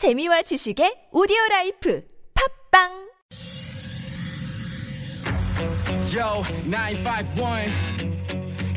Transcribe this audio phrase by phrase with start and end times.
[0.00, 2.00] 재미와 지식의 오디오 라이프
[2.72, 2.88] 팝빵
[6.08, 7.68] Yo, 951.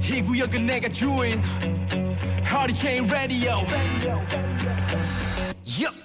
[0.04, 1.41] 이 구역은 내가 주인.
[2.44, 3.55] Hurricane Radio.
[5.63, 5.96] Yup.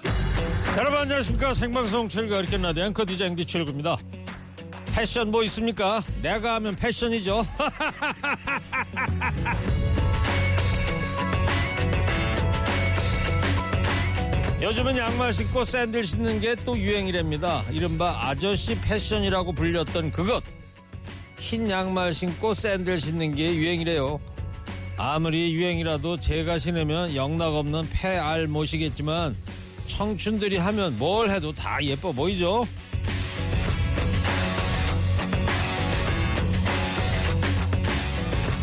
[0.77, 3.97] 여러분 안녕하십니까 생방송 철거 이렇게 나대 앵커 디자 앵디 철구입니다
[4.95, 7.45] 패션 뭐 있습니까 내가 하면 패션이죠
[14.61, 20.43] 요즘은 양말 신고 샌들 신는 게 또 유행이랍니다 이른바 아저씨 패션이라고 불렸던 그것
[21.37, 24.19] 흰 양말 신고 샌들 신는 게 유행이래요
[24.97, 29.35] 아무리 유행이라도 제가 신으면 영락 없는 폐알 못이겠지만
[29.87, 32.67] 청춘들이 하면 뭘 해도 다 예뻐 보이죠?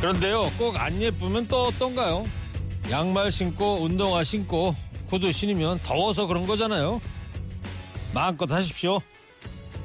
[0.00, 2.24] 그런데요, 꼭 안 예쁘면 또 어떤가요?
[2.90, 4.74] 양말 신고, 운동화 신고,
[5.08, 7.00] 구두 신으면 더워서 그런 거잖아요.
[8.12, 9.00] 마음껏 하십시오.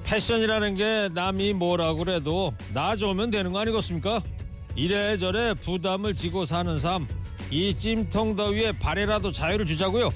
[0.06, 4.22] 패션이라는 게 남이 뭐라고 그래도 나 좋으면 되는 거 아니겠습니까?
[4.76, 7.08] 이래저래 부담을 지고 사는 삶,
[7.50, 10.12] 이 찜통 더위에 발에라도 자유를 주자고요.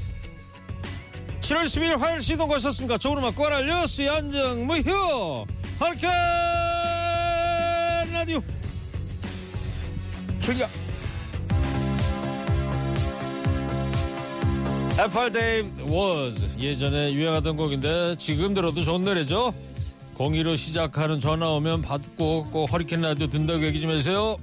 [1.42, 2.98] 7월 10일 화요일 시동 거셨습니까?
[2.98, 5.46] 좋은 음악 꽈랄 뉴스 연정 무휴
[5.78, 6.08] 하르케
[8.12, 8.42] 라디오
[10.42, 10.70] 출격
[14.96, 16.48] Dave was.
[16.58, 19.54] 예전에 유행하던 곡인데 지금 들어도 좋은 노래죠.
[20.18, 24.38] 02로 시작하는 전화 오면 받고 꼭 허리케인 라디오 든다고 얘기 좀 해주세요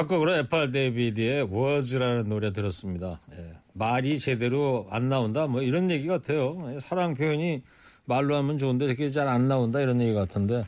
[0.00, 3.20] 첫 곡으로 FR 데이비드의 Was라는 노래 들었습니다.
[3.34, 3.52] 예.
[3.74, 6.56] 말이 제대로 안 나온다 뭐 이런 얘기 같아요.
[6.74, 7.62] 예, 사랑 표현이
[8.06, 10.66] 말로 하면 좋은데 이렇게 잘 안 나온다 이런 얘기 같은데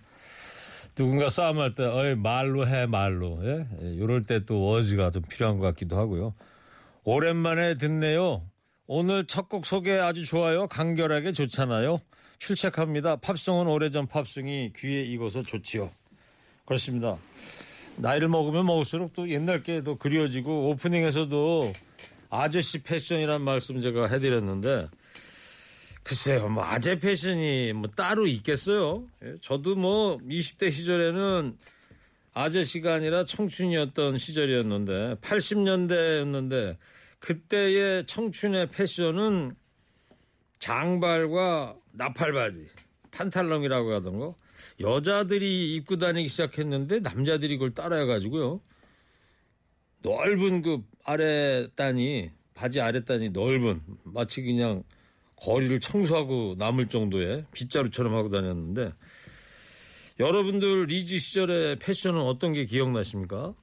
[0.95, 3.67] 누군가 싸움할 때 어이 말로 해 말로 예?
[3.81, 6.35] 예, 이럴 때또 was가 좀 필요한 것 같기도 하고요.
[7.05, 8.43] 오랜만에 듣네요.
[8.87, 10.67] 오늘 첫 곡 소개 아주 좋아요.
[10.67, 11.99] 간결하게 좋잖아요.
[12.39, 13.17] 출첵합니다.
[13.17, 15.91] 팝송은 오래전 팝송이 귀에 익어서 좋지요.
[16.67, 17.17] 그렇습니다.
[17.97, 21.73] 나이를 먹으면 먹을수록 또 옛날 게 더 그리워지고 오프닝에서도
[22.31, 24.89] 아저씨 패션이란 말씀 제가 해드렸는데
[26.03, 29.05] 글쎄요 뭐 아재 패션이 뭐 따로 있겠어요?
[29.25, 31.57] 예, 저도 뭐 20대 시절에는
[32.35, 36.77] 아저씨가 아니라 청춘이었던 시절이었는데 80년대였는데
[37.19, 39.55] 그때의 청춘의 패션은
[40.59, 42.67] 장발과 나팔바지
[43.11, 44.35] 판탈렁이라고 하던 거
[44.81, 48.61] 여자들이 입고 다니기 시작했는데 남자들이 그걸 따라해가지고요
[50.03, 54.83] 넓은 그 아래 단이 바지 아래 단이 넓은 마치 그냥
[55.37, 58.93] 거리를 청소하고 남을 정도의 빗자루처럼 하고 다녔는데
[60.21, 63.55] 여러분들 리즈 시절의 패션은 어떤 게 기억나십니까?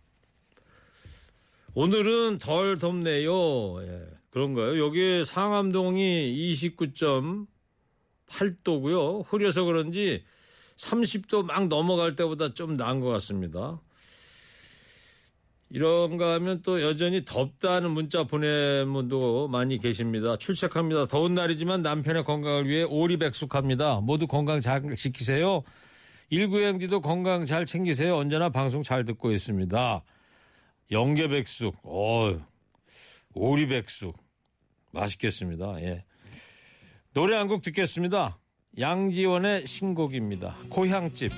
[1.75, 3.81] 오늘은 덜 덥네요.
[3.83, 4.83] 예, 그런가요?
[4.83, 6.53] 여기 상암동이
[8.27, 9.23] 29.8도고요.
[9.25, 10.23] 흐려서 그런지
[10.79, 13.81] 30도 막 넘어갈 때보다 좀 나은 것 같습니다.
[15.71, 20.35] 이런가 하면 또 여전히 덥다는 문자 보낸 분도 많이 계십니다.
[20.37, 21.05] 출첵합니다.
[21.05, 23.99] 더운 날이지만 남편의 건강을 위해 오리백숙합니다.
[24.01, 25.61] 모두 건강 잘 지키세요.
[26.31, 28.15] 19행디도 건강 잘 챙기세요.
[28.15, 30.01] 언제나 방송 잘 듣고 있습니다.
[30.91, 32.39] 영계백숙, 어,
[33.35, 34.17] 오리백숙
[34.91, 35.81] 맛있겠습니다.
[35.83, 36.03] 예.
[37.13, 38.39] 노래 한 곡 듣겠습니다.
[38.77, 40.55] 양지원의 신곡입니다.
[40.69, 41.31] 고향집.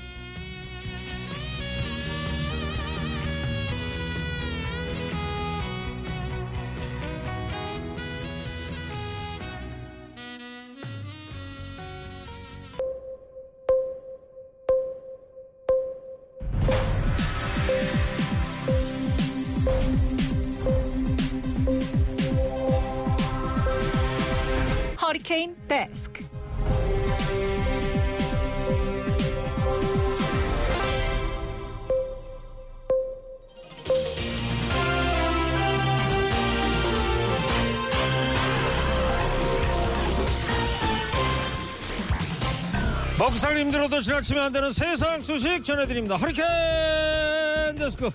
[44.02, 46.16] 힘들어도 지나치면 안 되는 세상 소식 전해드립니다.
[46.16, 48.10] 허리케인 데스크.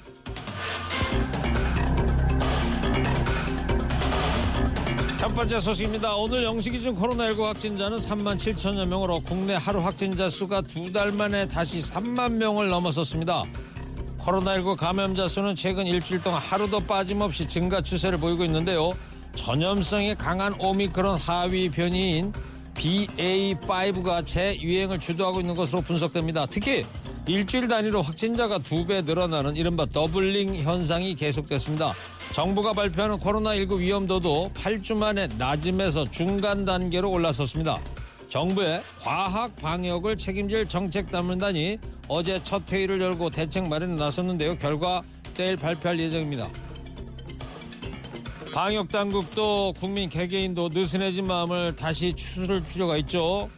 [5.19, 6.15] 첫 번째 소식입니다.
[6.17, 11.47] 오늘 영시 기준 코로나19 확진자는 3만 7천여 명으로 국내 하루 확진자 수가 두 달 만에
[11.49, 13.43] 다시 3만 명을 넘어섰습니다.
[14.21, 18.93] 코로나19 감염자 수는 최근 일주일 동안 하루도 빠짐없이 증가 추세를 보이고 있는데요.
[19.35, 22.33] 전염성이 강한 오미크론 하위 변이인
[22.77, 26.47] BA5가 재유행을 주도하고 있는 것으로 분석됩니다.
[26.47, 26.85] 특히
[27.27, 31.93] 일주일 단위로 확진자가 두 배 늘어나는 이른바 더블링 현상이 계속됐습니다.
[32.33, 37.81] 정부가 발표하는 코로나19 위험도도 8주 만에 낮음에서 중간 단계로 올라섰습니다.
[38.29, 41.79] 정부의 과학 방역을 책임질 정책담론단이
[42.09, 44.57] 어제 첫 회의를 열고 대책 마련에 나섰는데요.
[44.59, 45.03] 결과
[45.35, 46.49] 내일 발표할 예정입니다.
[48.57, 53.51] 방역 당국도 국민 개개인도 느슨해진 마음을 다시 추스를 필요가 있죠.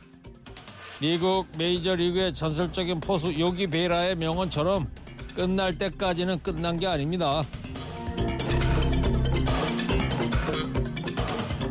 [1.00, 4.90] 미국 메이저 리그의 전설적인 포수 요기 베이라의 명언처럼
[5.36, 7.44] 끝날 때까지는 끝난 게 아닙니다.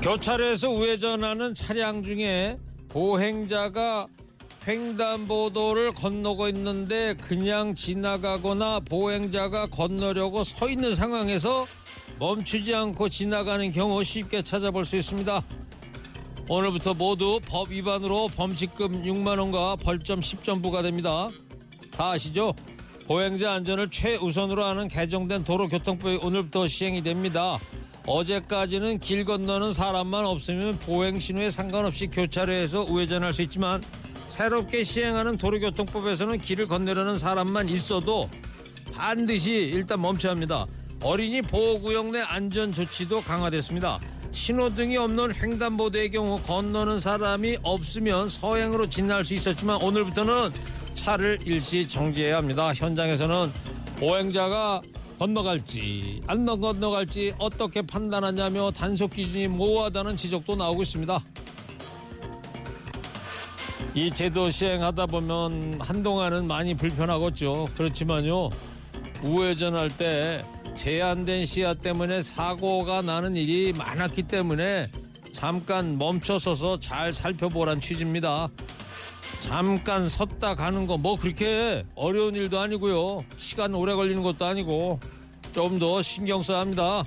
[0.01, 2.57] 교차로에서 우회전하는 차량 중에
[2.88, 4.07] 보행자가
[4.65, 11.65] 횡단보도를 건너고 있는데 그냥 지나가거나 보행자가 건너려고 서 있는 상황에서
[12.19, 15.44] 멈추지 않고 지나가는 경우 쉽게 찾아볼 수 있습니다.
[16.50, 21.30] 오늘부터 모두 법 위반으로 범칙금 6만 원과 벌점 10점 부과됩니다.
[21.92, 22.54] 다 아시죠?
[23.06, 27.60] 보행자 안전을 최우선으로 하는 개정된 도로교통법이 오늘부터 시행이 됩니다.
[28.08, 33.84] 어제까지는 길 건너는 사람만 없으면 보행 신호에 상관없이 교차로에서 우회전할 수 있지만
[34.28, 38.30] 새롭게 시행하는 도로교통법에서는 길을 건너려는 사람만 있어도
[38.94, 40.66] 반드시 일단 멈춰야 합니다.
[41.02, 44.00] 어린이 보호구역 내 안전 조치도 강화됐습니다.
[44.32, 50.52] 신호등이 없는 횡단보도의 경우 건너는 사람이 없으면 서행으로 지날 수 있었지만 오늘부터는
[50.96, 52.74] 차를 일시 정지해야 합니다.
[52.74, 53.52] 현장에서는
[54.00, 54.82] 보행자가
[55.20, 61.20] 건너갈지 안 건너갈지 어떻게 판단하냐며 단속 기준이 모호하다는 지적도 나오고 있습니다.
[63.96, 67.68] 이 제도 시행하다 보면 한동안은 많이 불편하겠죠.
[67.76, 68.50] 그렇지만요.
[69.24, 70.46] 우회전할 때
[70.77, 74.89] 제한된 시야 때문에 사고가 나는 일이 많았기 때문에
[75.31, 78.47] 잠깐 멈춰서서 잘 살펴보란 취지입니다.
[79.39, 83.25] 잠깐 섰다 가는 거 뭐 그렇게 어려운 일도 아니고요.
[83.38, 85.00] 시간 오래 걸리는 것도 아니고
[85.53, 87.03] 좀 더 신경 써야 합니다.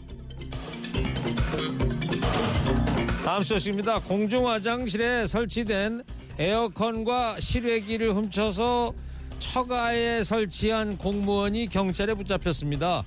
[3.24, 4.00] 다음 소식입니다.
[4.00, 6.02] 공중 화장실에 설치된
[6.38, 8.92] 에어컨과 실외기를 훔쳐서
[9.38, 13.04] 처가에 설치한 공무원이 경찰에 붙잡혔습니다.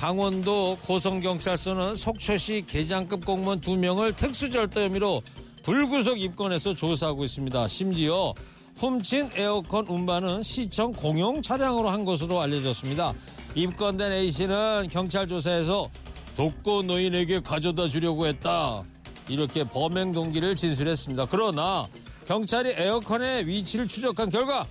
[0.00, 5.20] 강원도 고성경찰서는 속초시 계장급 공무원 두명을 특수절도 혐의로
[5.62, 7.68] 불구속 입건해서 조사하고 있습니다.
[7.68, 8.32] 심지어
[8.76, 13.12] 훔친 에어컨 운반은 시청 공용 차량으로 한 것으로 알려졌습니다.
[13.54, 15.90] 입건된 A씨는 경찰 조사에서
[16.34, 18.82] 독거 노인에게 가져다 주려고 했다.
[19.28, 21.26] 이렇게 범행 동기를 진술했습니다.
[21.30, 21.84] 그러나
[22.26, 24.64] 경찰이 에어컨의 위치를 추적한 결과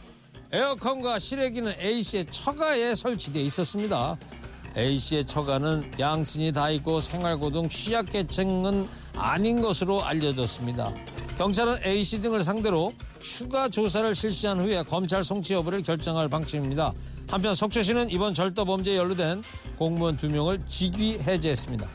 [0.51, 4.17] 에어컨과 실외기는 A씨의 처가에 설치되어 있었습니다.
[4.77, 10.93] A씨의 처가는 양친이 다 있고 생활고 등 취약계층은 아닌 것으로 알려졌습니다.
[11.37, 16.93] 경찰은 A씨 등을 상대로 추가 조사를 실시한 후에 검찰 송치 여부를 결정할 방침입니다.
[17.29, 19.43] 한편 석초시는 이번 절도 범죄에 연루된
[19.77, 21.87] 공무원 두 명을 직위 해제했습니다.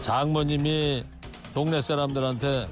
[0.00, 1.04] 장모님이
[1.52, 2.68] 동네 사람들한테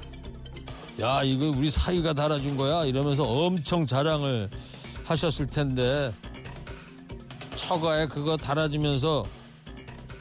[0.99, 4.49] 야 이거 우리 사위가 달아준 거야 이러면서 엄청 자랑을
[5.05, 6.11] 하셨을 텐데
[7.67, 9.25] 처가에 그거 달아주면서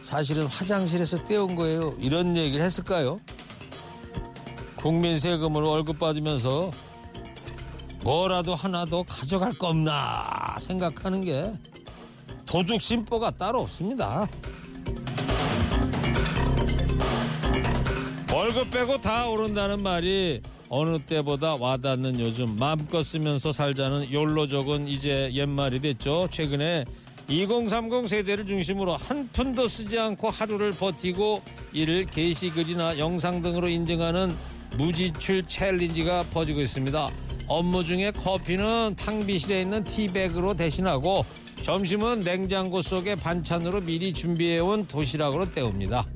[0.03, 3.21] 사실은 화장실에서 떼온 거예요 이런 얘기를 했을까요?
[4.75, 6.73] 국민 세금으로 월급 받으면서
[8.03, 11.53] 뭐라도 하나 더 가져갈 거 없나 생각하는 게
[12.47, 14.29] 도둑 심보가 따로 없습니다.
[18.33, 25.81] 월급 빼고 다 오른다는 말이 어느 때보다 와닿는 요즘 마음껏 쓰면서 살자는 욜로족은 이제 옛말이
[25.81, 26.29] 됐죠.
[26.31, 26.85] 최근에
[27.29, 31.43] 2030 세대를 중심으로 한 푼도 쓰지 않고 하루를 버티고
[31.73, 34.37] 이를 게시글이나 영상 등으로 인증하는
[34.77, 37.09] 무지출 챌린지가 퍼지고 있습니다.
[37.49, 41.25] 업무 중에 커피는 탕비실에 있는 티백으로 대신하고
[41.63, 46.07] 점심은 냉장고 속에 반찬으로 미리 준비해온 도시락으로 때웁니다.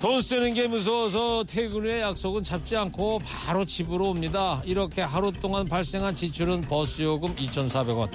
[0.00, 4.62] 돈 쓰는 게 무서워서 퇴근 후에 약속은 잡지 않고 바로 집으로 옵니다.
[4.64, 8.10] 이렇게 하루 동안 발생한 지출은 버스 요금 2,400원.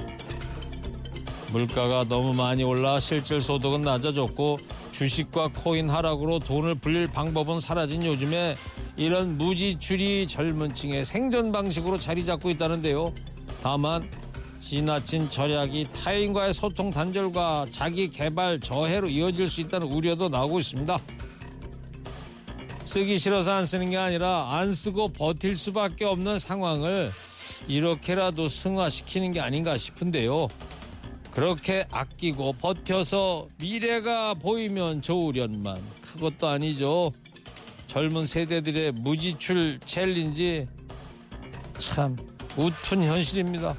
[1.53, 4.57] 물가가 너무 많이 올라 실질 소득은 낮아졌고
[4.91, 8.55] 주식과 코인 하락으로 돈을 불릴 방법은 사라진 요즘에
[8.97, 13.13] 이런 무지출이 젊은 층의 생존 방식으로 자리 잡고 있다는데요.
[13.61, 14.09] 다만
[14.59, 20.99] 지나친 절약이 타인과의 소통 단절과 자기 개발 저해로 이어질 수 있다는 우려도 나오고 있습니다.
[22.85, 27.11] 쓰기 싫어서 안 쓰는 게 아니라 안 쓰고 버틸 수밖에 없는 상황을
[27.67, 30.47] 이렇게라도 승화시키는 게 아닌가 싶은데요.
[31.33, 35.81] 그렇게 아끼고 버텨서 미래가 보이면 좋으련만
[36.13, 37.11] 그것도 아니죠.
[37.87, 40.67] 젊은 세대들의 무지출 challenge
[41.79, 42.15] 참
[42.55, 43.75] 웃픈 현실입니다.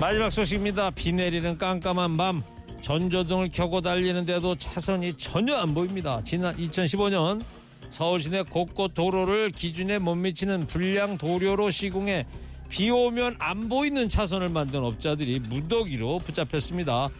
[0.00, 0.90] 마지막 소식입니다.
[0.90, 2.44] 비 내리는 깜깜한 밤
[2.82, 6.22] 전조등을 켜고 달리는데도 차선이 전혀 안 보입니다.
[6.22, 7.42] 지난 2015년
[7.90, 12.24] 서울 시내 곳곳 도로를 기준에 못 미치는 불량 도료로 시공해
[12.70, 17.10] 비 오면 안 보이는 차선을 만든 업자들이 무더기로 붙잡혔습니다.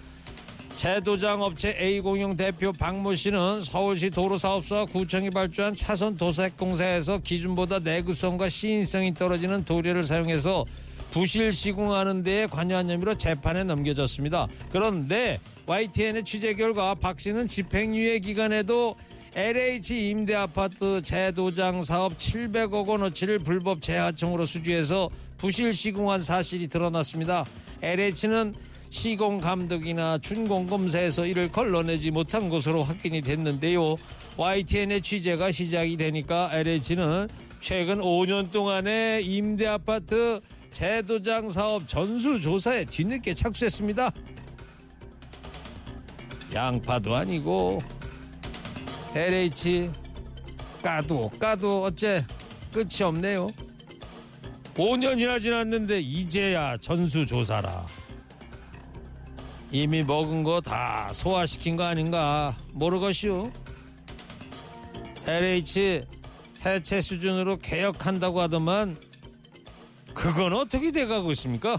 [0.77, 8.49] 재도장 업체 A공영 대표 박모 씨는 서울시 도로사업소와 구청이 발주한 차선 도색 공사에서 기준보다 내구성과
[8.49, 10.65] 시인성이 떨어지는 도료를 사용해서
[11.11, 14.47] 부실 시공하는 데에 관여한 혐의로 재판에 넘겨졌습니다.
[14.71, 18.97] 그런데 YTN의 취재 결과 박 씨는 집행유예 기간에도
[19.35, 25.09] LH 임대 아파트 재도장 사업 700억 원어치를 불법 재하청으로 수주해서
[25.41, 27.47] 부실 시공한 사실이 드러났습니다.
[27.81, 28.55] LH는
[28.91, 33.97] 시공 감독이나 준공 검사에서 이를 걸러내지 못한 것으로 확인이 됐는데요.
[34.37, 37.29] YTN의 취재가 시작이 되니까 LH는
[37.59, 40.41] 최근 5년 동안의 임대 아파트
[40.73, 44.11] 재도장 사업 전수조사에 뒤늦게 착수했습니다.
[46.53, 47.81] 양파도 아니고
[49.15, 49.91] LH
[50.83, 52.27] 까도 까도 어째
[52.75, 53.51] 끝이 없네요.
[54.75, 57.87] 5년이나 지났는데 이제야 전수조사라.
[59.73, 63.51] 이미 먹은 거 다 소화시킨 거 아닌가 모르겠슈.
[65.27, 66.01] LH
[66.65, 68.97] 해체 수준으로 개혁한다고 하더만
[70.15, 71.79] 그건 어떻게 돼가고 있습니까?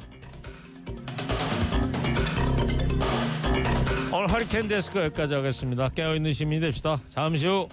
[4.13, 5.89] 오늘 허리케인 데스크 여기까지 하겠습니다.
[5.89, 6.98] 깨어있는 시민이 됩시다.
[7.10, 7.67] 잠시 후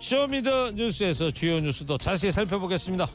[0.00, 3.06] Show Me The 뉴스에서 주요 뉴스도 자세히 살펴보겠습니다.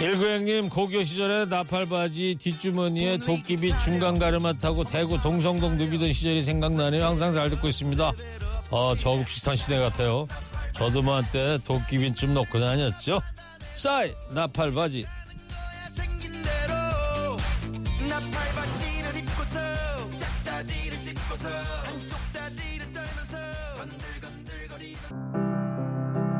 [0.00, 7.04] 일구형님 고교 시절에 나팔바지 뒷주머니에 도끼빗 중간 가르마 타고 대구 동성동 누비던 시절이 생각나네요.
[7.04, 8.12] 항상 잘 듣고 있습니다.
[8.70, 10.26] 어, 저하고 비슷한 시대 같아요.
[10.74, 13.20] 저도 뭐 한때 도끼빗 좀 넣고 다녔죠.
[13.74, 15.06] 싸이 나팔바지
[18.08, 21.48] 나팔바지를 입고서 짝다리를 짚고서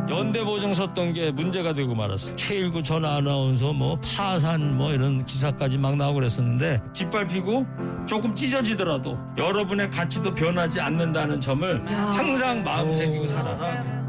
[0.08, 2.34] 연대 보증 섰던 게 문제가 되고 말았어.
[2.36, 7.66] K19 전화 아나운서 뭐 파산 뭐 이런 기사까지 막 나오고 그랬었는데 짓밟히고
[8.06, 14.04] 조금 찢어지더라도 여러분의 가치도 변하지 않는다는 점을 항상 마음 새기고 살아라.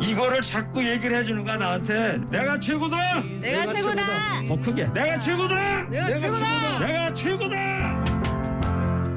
[0.00, 3.22] 이거를 자꾸 얘기를 해주는 거야 나한테 내가 최고다.
[3.40, 4.02] 내가 최고다.
[4.48, 5.82] 더 크게 내가 최고다.
[5.90, 6.78] 내가 최고다.
[6.86, 7.56] 내가 최고다.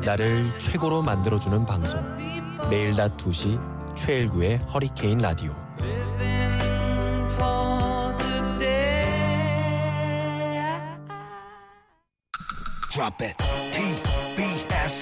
[0.04, 2.00] 나를 최고로 만들어주는 방송
[2.70, 3.60] 매일 낮 2시
[3.96, 5.56] 최일구의 허리케인 라디오
[12.96, 13.38] Drop it.
[13.38, 14.14] TBS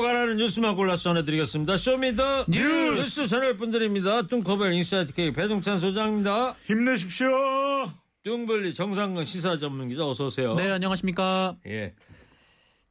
[0.00, 1.76] 꼭 알아는 뉴스만 골라서 전해드리겠습니다.
[1.76, 4.22] Show Me The 뉴스, 뉴스 전할 분들입니다.
[4.28, 6.54] 뚱커벨 Insight K 배종찬 소장입니다.
[6.64, 7.28] 힘내십시오.
[8.24, 10.54] 뚱블리 정상근 시사 전문 기자 어서 오세요.
[10.54, 11.56] 네, 안녕하십니까.
[11.66, 11.92] 예.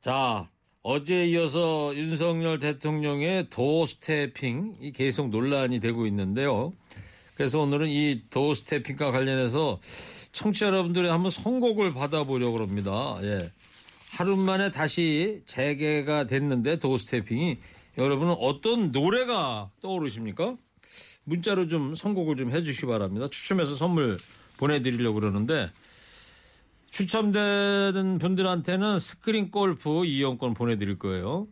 [0.01, 0.47] 자,
[0.83, 6.73] 어제 이어서 윤석열 대통령의 도 스태핑이 계속 논란이 되고 있는데요.
[7.33, 9.79] 그래서 오늘은 이 도 스태핑과 관련해서
[10.31, 13.17] 청취자 여러분들이 한번 선곡을 받아보려고 합니다.
[13.23, 13.51] 예.
[14.09, 17.57] 하루 만에 다시 재개가 됐는데 도 스태핑이
[17.97, 20.57] 여러분은 어떤 노래가 떠오르십니까?
[21.25, 23.27] 문자로 좀 선곡을 좀 해주시기 바랍니다.
[23.29, 24.17] 추첨해서 선물
[24.57, 25.69] 보내드리려고 그러는데
[26.89, 31.47] 추첨되는 분들한테는 스크린 골프 이용권 보내드릴 거예요.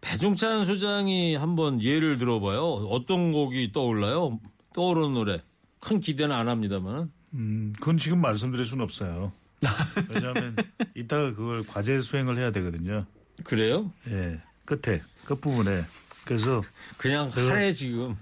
[0.00, 2.62] 배종찬 소장이 한번 예를 들어봐요.
[2.62, 4.40] 어떤 곡이 떠올라요?
[4.72, 5.42] 떠오르는 노래.
[5.78, 7.12] 큰 기대는 안 합니다만.
[7.34, 9.32] 음, 그건 지금 말씀드릴 수는 없어요.
[10.14, 10.56] 왜냐하면
[10.94, 13.06] 이따가 그걸 과제 수행을 해야 되거든요.
[13.44, 13.90] 그래요?
[14.08, 15.82] 예, 끝에 끝 부분에
[16.24, 16.62] 그래서
[16.96, 18.16] 그냥 하래 지금.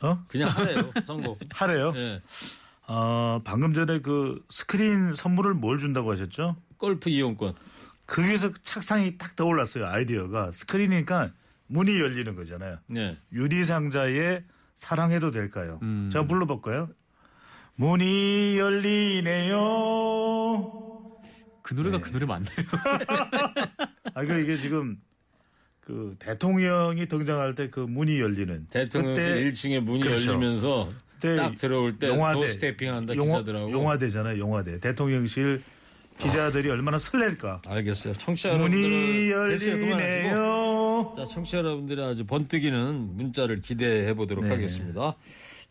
[0.00, 0.90] 어 그냥 하래요.
[1.06, 1.40] 선곡.
[1.50, 1.92] 하래요.
[1.96, 2.22] 예.
[2.86, 6.56] 어, 방금 전에 그 스크린 선물을 뭘 준다고 하셨죠?
[6.78, 7.54] 골프 이용권.
[8.06, 9.86] 거기서 착상이 딱 떠올랐어요.
[9.86, 11.30] 아이디어가 스크린이니까
[11.68, 12.78] 문이 열리는 거잖아요.
[12.88, 13.16] 네.
[13.32, 14.42] 유리 상자에
[14.74, 15.78] 사랑해도 될까요?
[16.10, 16.88] 제가 불러볼까요?
[17.76, 19.58] 문이 열리네요.
[21.62, 22.56] 그 노래가 그 노래 맞나요?
[24.14, 24.98] 아, 그러니까 이게 지금
[25.80, 30.30] 그 대통령이 등장할 때 그 문이 열리는 대통령실 1층에 문이 그렇죠.
[30.32, 33.70] 열리면서 그때 딱 들어올 때 용화대, 도스태핑한다 용화- 기자들하고.
[33.72, 34.38] 용화대잖아요.
[34.38, 34.80] 용화대.
[34.80, 35.62] 대통령실
[36.18, 37.62] 기자들이 얼마나 설렐까.
[37.66, 38.14] 알겠어요.
[38.14, 41.14] 청취자 문이 열리네요.
[41.16, 44.50] 자, 청취자 여러분들의 아주 번뜩이는 문자를 기대해 보도록 네.
[44.50, 45.16] 하겠습니다.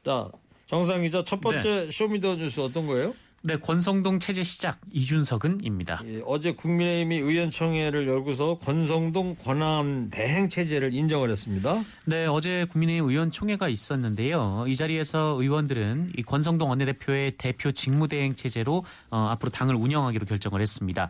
[0.03, 0.29] 자,
[0.65, 3.13] 정상 기자 첫 번째 쇼미더뉴스 어떤 거예요?
[3.41, 6.01] 네, 권성동 체제 시작 이준석은입니다.
[6.05, 11.83] 예, 어제 국민의힘이 의원총회를 열고서 권성동 권한 대행 체제를 인정을 했습니다.
[12.05, 14.65] 네, 어제 국민의힘 의원총회가 있었는데요.
[14.67, 21.09] 이 자리에서 의원들은 이 권성동 원내대표의 대표 직무대행 체제로 어, 앞으로 당을 운영하기로 결정을 했습니다.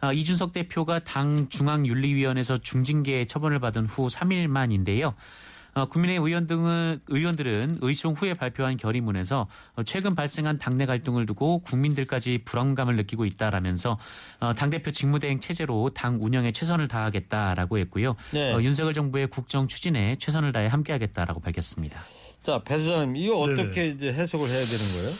[0.00, 5.14] 아, 이준석 대표가 당 중앙윤리위원회에서 중징계 처분을 받은 후 3일 만인데요.
[5.74, 9.46] 어, 국민의힘 의원 등은 의원들은 의총 후에 발표한 결의문에서
[9.76, 13.98] 어, 최근 발생한 당내 갈등을 두고 국민들까지 불안감을 느끼고 있다라면서
[14.40, 18.16] 어, 당 대표 직무대행 체제로 당 운영에 최선을 다하겠다라고 했고요.
[18.32, 18.52] 네.
[18.52, 22.00] 어, 윤석열 정부의 국정 추진에 최선을 다해 함께하겠다라고 밝혔습니다.
[22.42, 23.38] 자, 배 소장님, 이거.
[23.40, 25.14] 어떻게 이제 해석을 해야 되는 거예요?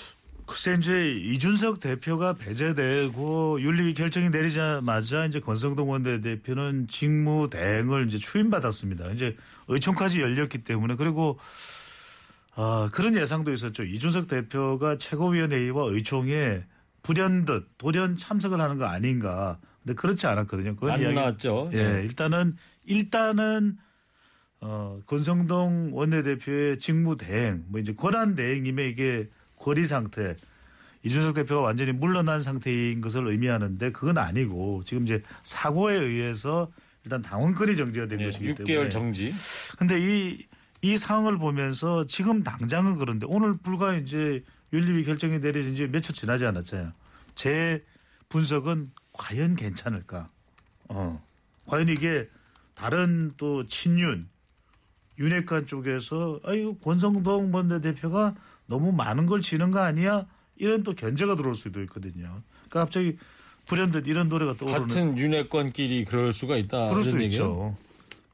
[0.50, 9.12] 글쎄 이제 이준석 대표가 배제되고 윤리위 결정이 내리자마자 이제 권성동 원내대표는 직무 대행을 이제 추임받았습니다.
[9.12, 9.36] 이제
[9.74, 11.38] 의총까지 열렸기 때문에 그리고
[12.54, 13.84] 아 그런 예상도 있었죠.
[13.84, 16.64] 이준석 대표가 최고위원회의와 의총에
[17.02, 19.58] 불현듯 돌연 참석을 하는 거 아닌가.
[19.82, 20.74] 근데 그렇지 않았거든요.
[20.74, 21.70] 그건 안 이야기- 나왔죠.
[21.72, 23.78] 예, 일단은 일단은
[24.60, 30.36] 어 권성동 원내대표의 직무 대행, 뭐 이제 권한 대행님의 이게 거리 상태,
[31.02, 36.70] 이준석 대표가 완전히 물러난 상태인 것을 의미하는데 그건 아니고 지금 이제 사고에 의해서
[37.04, 38.88] 일단 당원권이 정지가 된 예, 것이기 6개월 때문에.
[38.88, 39.34] 정지.
[39.78, 40.46] 근데 이,
[40.82, 46.44] 이 상황을 보면서 지금 당장은 그런데 오늘 불과 이제 윤리위 결정이 내려진 지 며칠 지나지
[46.46, 46.92] 않았잖아요.
[47.34, 47.84] 제
[48.28, 50.28] 분석은 과연 괜찮을까?
[50.88, 51.24] 어.
[51.66, 52.28] 과연 이게
[52.74, 54.28] 다른 또 친윤,
[55.18, 58.34] 윤핵관 쪽에서 아유 권성동 원내대표가
[58.66, 60.26] 너무 많은 걸 지는 거 아니야?
[60.56, 62.42] 이런 또 견제가 들어올 수도 있거든요.
[62.68, 63.18] 그러니까 갑자기
[63.70, 66.88] 불현듯 이런 노래가 떠오르는 같은 윤회권끼리 그럴 수가 있다.
[66.88, 67.20] 그럴 수도?
[67.20, 67.76] 있죠.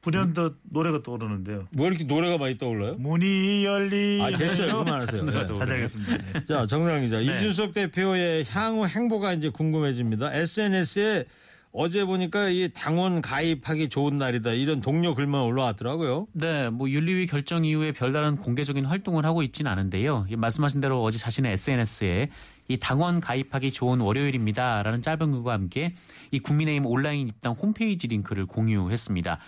[0.01, 1.67] 불현듯 노래가 떠오르는데요.
[1.71, 2.95] 뭐 이렇게 노래가 많이 떠올라요?
[2.97, 4.19] 문이 열리.
[4.23, 4.83] 아, 됐어요.
[4.83, 5.23] 그만하세요.
[5.25, 5.45] 네.
[5.45, 6.17] 다시 하겠습니다.
[6.17, 6.45] 네.
[6.49, 7.19] 자, 정상 기자.
[7.19, 10.33] 이준석 대표의 향후 행보가 이제 궁금해집니다.
[10.33, 11.25] SNS에
[11.71, 14.53] 어제 보니까 이 당원 가입하기 좋은 날이다.
[14.53, 16.27] 이런 동료 글만 올라왔더라고요.
[16.33, 20.25] 네, 뭐 윤리위 결정 이후에 별다른 공개적인 활동을 하고 있지는 않은데요.
[20.29, 22.29] 이 말씀하신 대로 어제 자신의 SNS에
[22.67, 25.93] 이 당원 가입하기 좋은 월요일입니다라는 짧은 글과 함께
[26.31, 29.39] 이 국민의힘 온라인 입당 홈페이지 링크를 공유했습니다.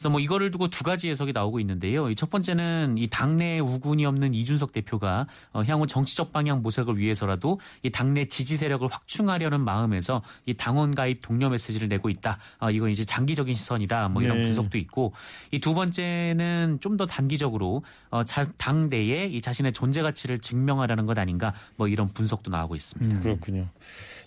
[0.00, 2.08] 그래서 뭐 이거를 두고 두 가지 해석이 나오고 있는데요.
[2.08, 7.90] 이첫 번째는 이 당내 우군이 없는 이준석 대표가 어, 향후 정치적 방향 모색을 위해서라도 이
[7.90, 12.38] 당내 지지 세력을 확충하려는 마음에서 이 당원 가입 독려 메시지를 내고 있다.
[12.60, 14.08] 어, 이건 이제 장기적인 시선이다.
[14.08, 14.44] 뭐 이런 네.
[14.44, 15.12] 분석도 있고
[15.52, 21.04] 이 두 번째는 좀 더 단기적으로 어, 자- 당 내에 이 자신의 존재 가치를 증명하려는
[21.06, 21.52] 것 아닌가.
[21.76, 23.20] 뭐 이런 분석도 나오고 있습니다.
[23.20, 23.66] 그렇군요.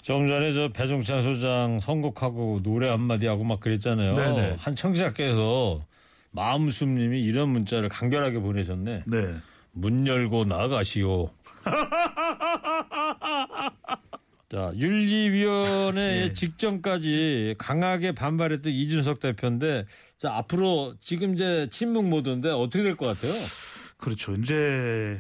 [0.04, 4.14] 좀 전에 저 배종찬 소장 선곡하고 노래 한마디 하고 막 그랬잖아요.
[4.16, 4.58] 네네.
[4.60, 5.86] 한 청취자께서
[6.32, 9.04] 마음숨님이 이런 문자를 간결하게 보내셨네.
[9.08, 9.36] 네.
[9.72, 11.30] 문 열고 나가시오.
[14.52, 16.34] 자, 윤리위원회 네.
[16.34, 19.86] 직전까지 강하게 반발했던 이준석 대표인데,
[20.18, 23.34] 자, 앞으로 지금 이제 침묵 모드인데 어떻게 될 것 같아요?
[23.98, 24.34] 그렇죠.
[24.34, 25.18] 이제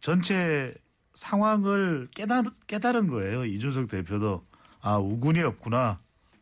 [0.00, 0.72] 전체
[1.32, 3.44] 상황을 깨달, 깨달은 거예요.
[3.44, 4.44] 이준석 대표도.
[4.80, 6.00] 아, 우군이 없구나.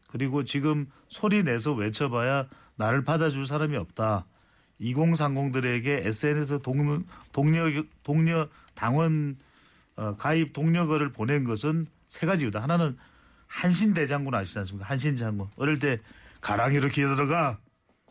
[0.08, 4.26] 그리고 지금 소리 내서 외쳐봐야 나를 받아줄 사람이 없다.
[4.80, 9.36] 2030들에게 SNS 동료, 동료, 동료 당원
[9.96, 12.62] 어, 가입 동료글을 보낸 것은 세 가지 이유다.
[12.62, 12.96] 하나는
[13.46, 14.88] 한신 대장군 아시지 않습니까?
[14.88, 15.48] 한신 장군.
[15.56, 15.98] 어릴 때
[16.40, 17.58] 가랑이로 기어 들어가.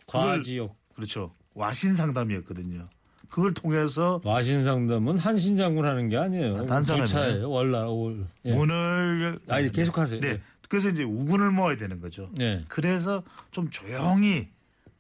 [0.06, 0.76] 그걸- 과지역.
[0.96, 1.34] 그렇죠.
[1.56, 2.88] 와신 상담이었거든요.
[3.30, 6.58] 그걸 통해서 와신상담은 한신 장군 하는 게 아니에요.
[6.58, 7.06] 아, 단 사람이에요?
[7.06, 8.26] 차예요 월라 올.
[8.46, 8.54] 예.
[8.54, 10.20] 문을 아니, 계속하세요.
[10.20, 10.42] 네.
[10.68, 12.30] 그래서 이제 우군을 모아야 되는 거죠.
[12.36, 12.64] 네.
[12.68, 14.48] 그래서 좀 조용히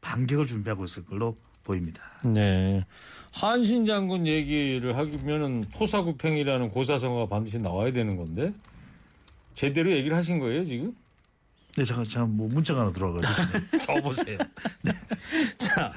[0.02, 2.02] 반격을 준비하고 있을 걸로 보입니다.
[2.26, 2.86] 네.
[3.34, 8.54] 한신 장군 얘기를 하면은 토사구팽이라는 고사성어가 반드시 나와야 되는 건데
[9.54, 10.96] 제대로 얘기를 하신 거예요 지금?
[11.80, 13.80] 네, 잠깐 잠깐 뭐 문자가 하나 들어와가지고.
[13.80, 14.38] 적어보세요.
[14.82, 14.92] 네.
[15.58, 15.94] 자,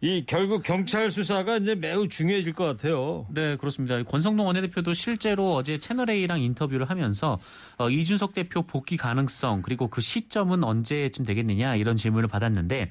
[0.00, 3.26] 이 결국 경찰 수사가 이제 매우 중요해질 것 같아요.
[3.28, 4.02] 네, 그렇습니다.
[4.02, 7.38] 권성동 원내대표도 실제로 어제 채널A랑 인터뷰를 하면서
[7.76, 12.90] 어, 이준석 대표 복귀 가능성 그리고 그 시점은 언제쯤 되겠느냐 이런 질문을 받았는데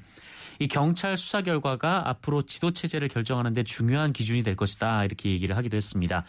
[0.60, 5.76] 이 경찰 수사 결과가 앞으로 지도 체제를 결정하는데 중요한 기준이 될 것이다 이렇게 얘기를 하기도
[5.76, 6.24] 했습니다.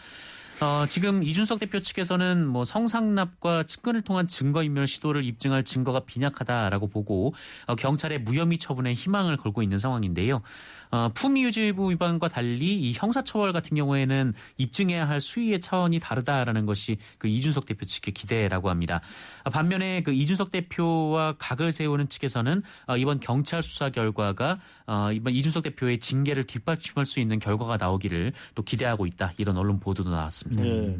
[0.62, 7.32] 어, 지금 이준석 대표 측에서는 뭐 성상납과 측근을 통한 증거인멸 시도를 입증할 증거가 빈약하다라고 보고
[7.66, 10.42] 어, 경찰의 무혐의 처분에 희망을 걸고 있는 상황인데요.
[10.90, 17.28] 어, 품위유지부 위반과 달리 이 형사처벌 같은 경우에는 입증해야 할 수위의 차원이 다르다라는 것이 그
[17.28, 19.00] 이준석 대표 측의 기대라고 합니다.
[19.44, 25.34] 어, 반면에 그 이준석 대표와 각을 세우는 측에서는 어, 이번 경찰 수사 결과가 어, 이번
[25.34, 30.64] 이준석 대표의 징계를 뒷받침할 수 있는 결과가 나오기를 또 기대하고 있다 이런 언론 보도도 나왔습니다.
[30.66, 30.96] 예.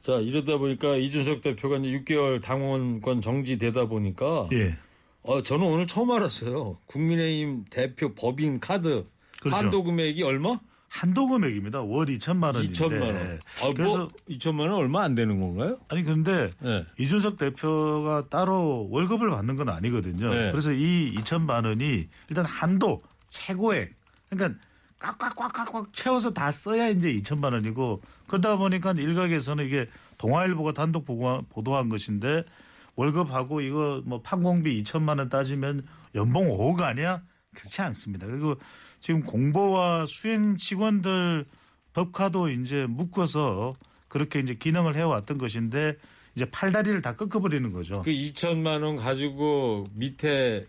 [0.00, 4.76] 자 이러다 보니까 이준석 대표가 이제 6개월 당원권 정지되다 보니까 예.
[5.24, 6.78] 어, 저는 오늘 처음 알았어요.
[6.86, 9.04] 국민의힘 대표 법인 카드
[9.42, 9.56] 그렇죠.
[9.56, 10.58] 한도 금액이 얼마?
[10.88, 11.80] 한도 금액입니다.
[11.80, 12.72] 월 2천만 원인데.
[12.72, 13.40] 2천만 원.
[13.62, 15.78] 아, 그래서 뭐 2천만 원 얼마 안 되는 건가요?
[15.88, 16.86] 아니 근데 네.
[16.98, 20.32] 이준석 대표가 따로 월급을 받는 건 아니거든요.
[20.32, 20.50] 네.
[20.52, 23.96] 그래서 이 2천만 원이 일단 한도 최고액.
[24.30, 24.60] 그러니까
[25.00, 32.44] 꽉꽉꽉꽉꽉 채워서 다 써야 이제 2천만 원이고 그러다 보니까 일각에서는 이게 동아일보가 단독 보도한 것인데
[32.94, 37.22] 월급하고 이거 뭐 판공비 2천만 원 따지면 연봉 5억 아니야?
[37.54, 38.26] 그렇지 않습니다.
[38.26, 38.56] 그리고
[39.02, 41.44] 지금 공보와 수행 직원들
[41.92, 43.74] 법카도 이제 묶어서
[44.08, 45.96] 그렇게 이제 기능을 해왔던 것인데
[46.34, 48.00] 이제 팔다리를 다 꺾어버리는 거죠.
[48.00, 50.66] 그 2천만 원 가지고 밑에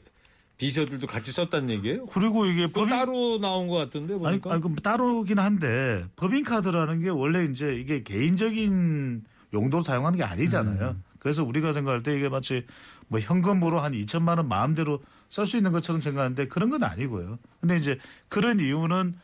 [0.57, 2.05] 비서들도 같이 썼다는 얘기예요?
[2.07, 4.51] 그리고 이게 그 법인 따로 나온 것 아니, 보니까.
[4.51, 10.89] 아니 그럼 따로긴 한데 법인카드라는 게 원래 이제 이게 개인적인 용도로 사용하는 게 아니잖아요.
[10.89, 11.03] 음.
[11.19, 12.65] 그래서 우리가 생각할 때 이게 마치
[13.07, 15.01] 뭐 현금으로 한 2천만 원 마음대로
[15.33, 17.39] 쓸 수 있는 것처럼 생각하는데 그런 건 아니고요.
[17.59, 17.97] 근데 이제
[18.29, 19.15] 그런 이유는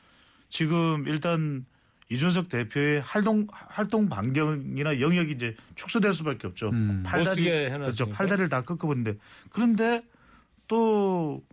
[0.50, 1.67] 지금 일단
[2.10, 6.69] 이준석 대표의 활동 활동 반경이나 영역이 이제 축소될 수밖에 없죠.
[6.69, 7.04] 음.
[7.06, 7.78] 해놨으니까.
[7.78, 8.10] 그렇죠.
[8.10, 9.19] 팔다리를 다 꺾어버리는데
[9.52, 10.04] 그런데
[10.67, 11.43] 또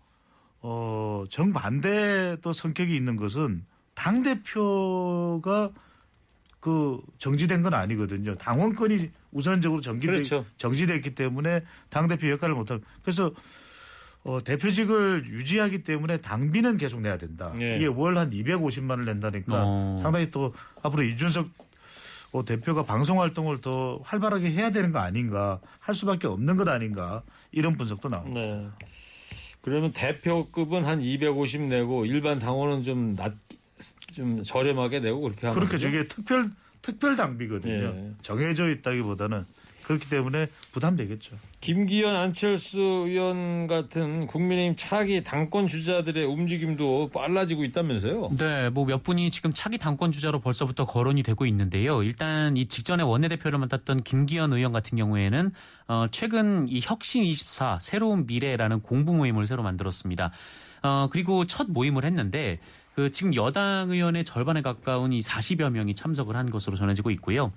[0.62, 5.70] 어, 정반대 또 성격이 있는 것은 당 대표가
[6.60, 8.36] 그 정지된 건 아니거든요.
[8.36, 10.46] 당원권이 우선적으로 정지돼, 그렇죠.
[10.56, 13.34] 정지됐기 때문에 당 대표 역할을 못하고 그래서
[14.26, 17.52] 어, 대표직을 유지하기 때문에 당비는 계속 내야 된다.
[17.60, 17.76] 예.
[17.76, 19.96] 이게 월 한 250만을 낸다니까 어.
[20.00, 21.48] 상당히 또 앞으로 이준석
[22.32, 27.22] 어, 대표가 방송 활동을 더 활발하게 해야 되는 거 아닌가 할 수밖에 없는 것 아닌가
[27.52, 28.40] 이런 분석도 나옵니다.
[28.40, 28.68] 네.
[29.60, 33.32] 그러면 대표급은 한 250 내고 일반 당원은 좀 낮,
[34.12, 36.50] 좀 저렴하게 내고 그렇게 하면 그렇게 저게 특별
[36.82, 37.72] 특별 당비거든요.
[37.74, 38.10] 예.
[38.22, 39.44] 정해져 있다기보다는
[39.86, 41.36] 그렇기 때문에 부담되겠죠.
[41.60, 48.30] 김기현 안철수 의원 같은 국민의힘 차기 당권 주자들의 움직임도 빨라지고 있다면서요?
[48.36, 52.02] 네, 뭐 몇 분이 지금 차기 당권 주자로 벌써부터 거론이 되고 있는데요.
[52.02, 55.50] 일단 이 직전에 원내대표를 맡았던 김기현 의원 같은 경우에는
[55.88, 60.32] 어, 최근 이 혁신 24 새로운 미래라는 공부 모임을 새로 만들었습니다.
[60.82, 62.58] 어, 그리고 첫 모임을 했는데
[62.96, 67.52] 그 지금 여당 의원의 절반에 가까운 이 40여 명이 참석을 한 것으로 전해지고 있고요.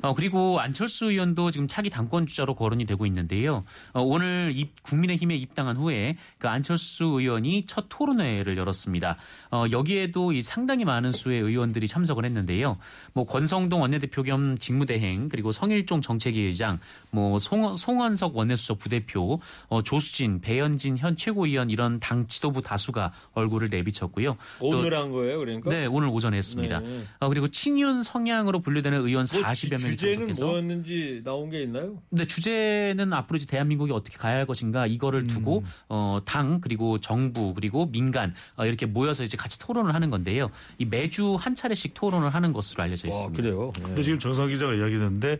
[0.00, 3.62] 어, 그리고 안철수 의원도 지금 차기 당권 주자로 거론이 되고 있는데요.
[3.92, 9.16] 어, 오늘 입, 국민의힘에 입당한 후에 그 안철수 의원이 첫 토론회를 열었습니다.
[9.52, 12.76] 어, 여기에도 이 상당히 많은 수의 의원들이 참석을 했는데요.
[13.12, 16.80] 뭐 권성동 원내대표 겸 직무대행 그리고 성일종 정책위 의장,
[17.12, 23.68] 뭐 송, 송원석 원내수석 부대표, 어, 조수진, 배현진 현 최고위원 이런 당 지도부 다수가 얼굴을
[23.68, 24.36] 내비쳤고요.
[24.72, 25.70] 또- 오늘 한 거예요, 그러니까?
[25.70, 26.80] 네, 오늘 오전에 했습니다.
[26.80, 27.04] 네.
[27.20, 31.98] 어, 그리고 친윤 성향으로 분류되는 의원 뭐 40여 명이 주제는 참석해서 뭐였는지 나온 게 있나요?
[32.10, 35.66] 근데 주제는 앞으로 이제 대한민국이 어떻게 가야 할 것인가 이거를 두고 음.
[35.88, 40.50] 어, 당 그리고 정부 그리고 민간 어, 이렇게 모여서 이제 같이 토론을 하는 건데요.
[40.78, 43.42] 이 매주 한 차례씩 토론을 하는 것으로 알려져 와, 있습니다.
[43.42, 43.72] 그래요.
[43.76, 43.82] 네.
[43.82, 45.38] 근데 지금 정상 기자가 이야기했는데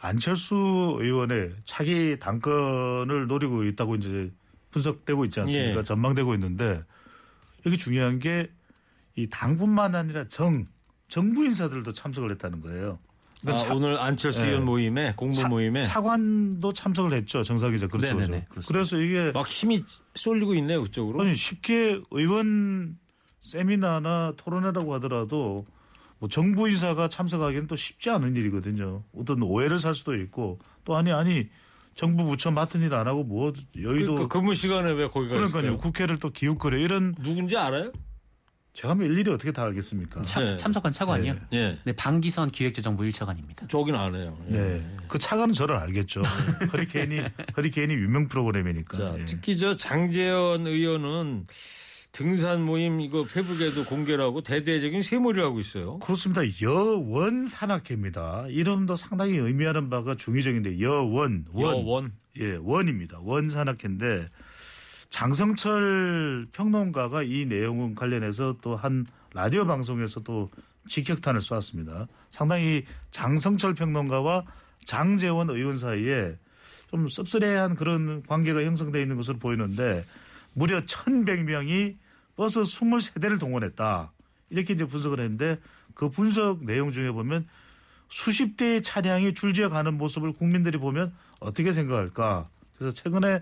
[0.00, 4.30] 안철수 의원의 차기 당권을 노리고 있다고 이제
[4.70, 5.80] 분석되고 있지 않습니까?
[5.80, 5.84] 예.
[5.84, 6.82] 전망되고 있는데
[7.68, 8.48] 여기 중요한 게
[9.16, 10.66] 이 당뿐만 아니라 정
[11.08, 13.00] 정부 인사들도 참석을 했다는 거예요.
[13.02, 14.48] 아, 그러니까 차- 오늘 안철수 네.
[14.50, 17.42] 의원 모임에 공부 차- 모임에 차관도 참석을 했죠.
[17.42, 18.14] 정상 기자 그렇죠.
[18.14, 18.72] 네네네, 그렇죠.
[18.72, 19.82] 그래서 이게 막 힘이
[20.14, 21.20] 쏠리고 있네요, 그쪽으로.
[21.22, 22.96] 아니 쉽게 의원
[23.40, 25.66] 세미나나 토론회라고 하더라도
[26.20, 29.02] 뭐 정부 인사가 참석하기는 또 쉽지 않은 일이거든요.
[29.16, 31.48] 어떤 오해를 살 수도 있고 또 아니 아니
[31.98, 35.34] 정부 부처 맡은 일 안 하고 뭐 여의도 그, 그 근무 시간에 왜 거기 가
[35.34, 35.76] 그러니까요 있어요?
[35.78, 37.90] 국회를 또 기웃거려 이런 누군지 알아요?
[38.72, 40.22] 제가 뭐 일일이 어떻게 다 알겠습니까?
[40.22, 40.56] 참, 네.
[40.56, 41.34] 참석한 차관이요.
[41.50, 41.76] 네.
[41.84, 41.92] 예.
[41.94, 43.68] 방기선 기획재정부 1차관입니다.
[43.68, 44.38] 저긴 안 해요.
[44.50, 44.52] 예.
[44.52, 46.22] 네, 그 차관은 저를 알겠죠.
[46.72, 47.20] 허리케인이
[47.56, 48.96] 허리케인이 유명 프로그램이니까.
[48.96, 49.24] 자, 예.
[49.24, 51.48] 특히 저 장재현 의원은
[52.12, 55.98] 등산 모임 이거 페북에도 공개를 하고 대대적인 세몰이를 하고 있어요.
[55.98, 56.42] 그렇습니다.
[56.62, 58.46] 여원 산악회입니다.
[58.48, 61.84] 이름도 상당히 의미하는 바가 중의적인데 여원 원.
[61.86, 62.12] 여원.
[62.40, 63.18] 예, 원입니다.
[63.22, 64.28] 원 산악회인데
[65.10, 70.50] 장성철 평론가가 이 내용 관련해서 또 한 라디오 방송에서도
[70.88, 72.06] 직격탄을 쏘았습니다.
[72.30, 74.44] 상당히 장성철 평론가와
[74.84, 76.36] 장재원 의원 사이에
[76.90, 80.04] 좀 씁쓸해한 그런 관계가 형성되어 있는 것으로 보이는데
[80.58, 81.96] 무려 1,100명이
[82.34, 84.12] 버스 23대를 동원했다.
[84.50, 85.58] 이렇게 이제 분석을 했는데
[85.94, 87.46] 그 분석 내용 중에 보면
[88.08, 92.48] 수십 대의 차량이 줄지어 가는 모습을 국민들이 보면 어떻게 생각할까?
[92.76, 93.40] 그래서 최근에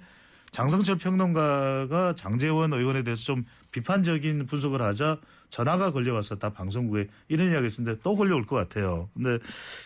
[0.51, 8.01] 장성철 평론가가 장재원 의원에 대해서 좀 비판적인 분석을 하자 전화가 걸려왔었다 방송국에 이런 이야기 했었는데
[8.03, 9.09] 또 걸려올 것 같아요.
[9.15, 9.39] 근데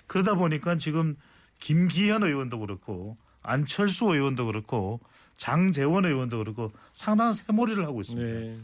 [0.06, 1.16] 그러다 보니까 지금
[1.60, 5.00] 김기현 의원도 그렇고 안철수 의원도 그렇고
[5.40, 8.28] 장재원 의원도 그렇고 상당한 새몰이를 하고 있습니다.
[8.28, 8.58] 네.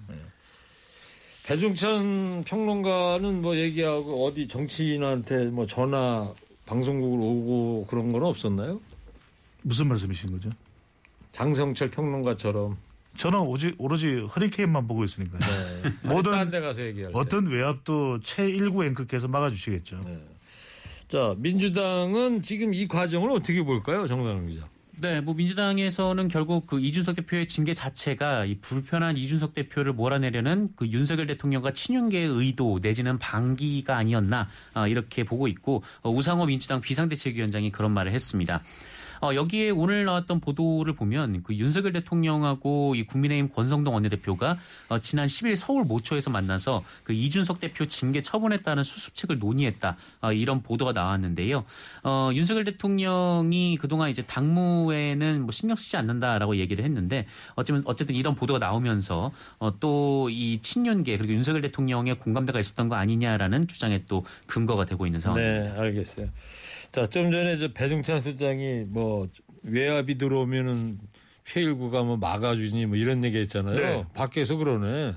[1.47, 6.31] 배종찬 평론가는 뭐 얘기하고 어디 정치인한테 뭐 전화
[6.67, 8.79] 방송국으로 오고 그런 건 없었나요?
[9.63, 10.51] 무슨 말씀이신 거죠?
[11.33, 12.77] 장성철 평론가처럼
[13.17, 15.41] 저는 오직 오로지 허리케인만 보고 있으니까요.
[16.05, 17.19] 모든 딴데 가서 얘기할 때.
[17.19, 19.99] 어떤 외압도 최일구 앵커께서 막아주시겠죠.
[21.09, 24.69] 자 민주당은 지금 이 과정을 어떻게 볼까요, 정당 기자?
[24.99, 30.87] 네, 뭐 민주당에서는 결국 그 이준석 대표의 징계 자체가 이 불편한 이준석 대표를 몰아내려는 그
[30.87, 37.73] 윤석열 대통령과 친윤계의 의도 내지는 방기가 아니었나 아, 이렇게 보고 있고 어, 우상호 민주당 비상대책위원장이
[37.73, 38.63] 그런 말을 했습니다.
[39.23, 44.59] 어, 여기에 오늘 나왔던 보도를 보면 그 윤석열 대통령하고 이 국민의힘 권성동 원내대표가
[44.91, 48.21] 어, 지난 10일 서울 모처에서 만나서 그 이준석 대표 징계
[48.63, 51.65] 따른 수습책을 논의했다 어, 이런 보도가 나왔는데요.
[52.03, 58.35] 어, 윤석열 대통령이 그동안 이제 당무에는 뭐 신경 쓰지 않는다라고 얘기를 했는데 어쩌면 어쨌든 이런
[58.35, 64.85] 보도가 나오면서 어, 또이 친윤계 그리고 윤석열 대통령의 공감대가 있었던 거 아니냐라는 주장에 또 근거가
[64.85, 65.75] 되고 있는 상황입니다.
[65.75, 66.29] 네, 알겠어요.
[66.97, 69.29] 자, 좀 전에 저 배종찬 소장이 뭐
[69.65, 70.99] 외압이 들어오면은
[71.45, 73.77] 최일구가 뭐 막아주니 뭐 이런 얘기 했잖아요.
[73.77, 74.07] 네.
[74.15, 75.15] 밖에서 그러네.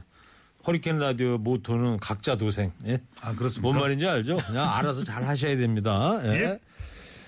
[0.67, 2.73] 허리케인 라디오 모토는 각자 도생.
[2.85, 2.99] 예?
[3.21, 3.61] 아 그렇습니까?
[3.61, 4.35] 뭔 말인지 알죠?
[4.45, 6.19] 그냥 알아서 잘 하셔야 됩니다.
[6.25, 6.27] 예.
[6.27, 6.59] 예.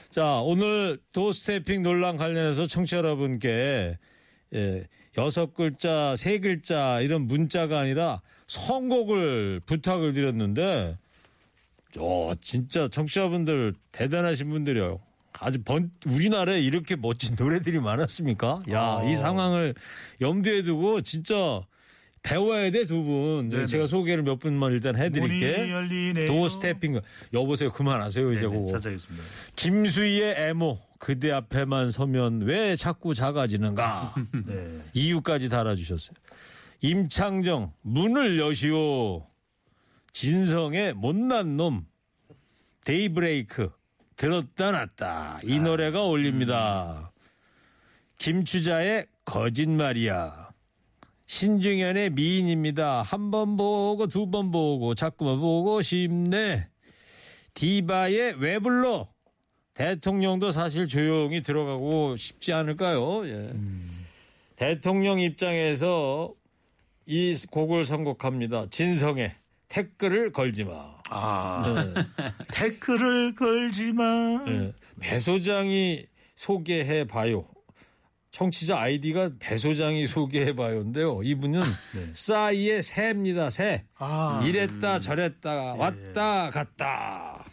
[0.09, 3.97] 자, 오늘 도스태핑 논란 관련해서 청취자 여러분께
[4.53, 4.83] 예,
[5.17, 10.97] 여섯 글자, 세 글자 이런 문자가 아니라 선곡을 부탁을 드렸는데
[11.97, 14.99] 어, 진짜 청취자분들 대단하신 분들이요.
[15.39, 18.63] 아주 번, 우리나라에 이렇게 멋진 노래들이 많았습니까?
[18.69, 19.03] 야, 아.
[19.03, 19.73] 이 상황을
[20.19, 21.61] 염두에 두고 진짜
[22.23, 23.49] 배워야 돼, 두 분.
[23.49, 23.67] 네, 네네.
[23.67, 25.71] 제가 소개를 몇 분만 일단 해드릴게.
[25.71, 26.27] 열리네요.
[26.27, 26.99] 도스태핑.
[27.33, 27.71] 여보세요.
[27.71, 28.67] 그만하세요, 이제 그거.
[28.67, 29.23] 찾아겠습니다.
[29.55, 30.79] 김수희의 애모.
[30.99, 34.13] 그대 앞에만 서면 왜 자꾸 작아지는가.
[34.45, 34.81] 네.
[34.93, 36.13] 이유까지 달아주셨어요.
[36.81, 39.25] 임창정, 문을 여시오.
[40.13, 41.85] 진성의 못난 놈.
[42.83, 43.71] 데이브레이크.
[44.15, 45.39] 들었다 놨다.
[45.43, 47.11] 이 노래가 어울립니다.
[48.17, 50.51] 김추자의 거짓말이야.
[51.25, 53.01] 신중현의 미인입니다.
[53.01, 56.67] 한 번 보고 두 번 보고 자꾸만 보고 싶네.
[57.53, 59.07] 디바의 왜 불러?
[59.73, 63.25] 대통령도 사실 조용히 들어가고 싶지 않을까요?
[63.27, 63.53] 예.
[64.57, 66.33] 대통령 입장에서
[67.07, 68.67] 이 곡을 선곡합니다.
[68.69, 69.33] 진성의
[69.71, 70.95] 태클을 걸지 마.
[71.09, 71.63] 아
[72.51, 74.43] 태클을 걸지 마.
[74.49, 74.73] 예.
[74.99, 76.05] 배 소장이
[76.35, 77.47] 소개해 봐요.
[78.31, 81.21] 청취자 아이디가 배 소장이 소개해 봐요인데요.
[81.23, 81.63] 이분은
[82.13, 83.49] 싸이의 새입니다.
[83.49, 83.85] 새.
[83.95, 87.45] 아 이랬다 저랬다 왔다 갔다.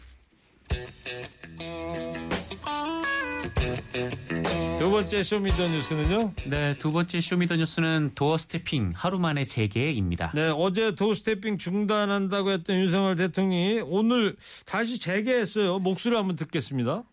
[4.77, 6.33] 두 번째 쇼미더뉴스는요.
[6.45, 10.31] 네, 두 번째 쇼미더뉴스는 도어 스태핑 하루 만에 재개입니다.
[10.33, 14.35] 네, 어제 도스태핑 중단한다고 했던 윤석열 대통령이 오늘
[14.65, 15.79] 다시 재개했어요.
[15.79, 17.03] 목소리 한번 듣겠습니다.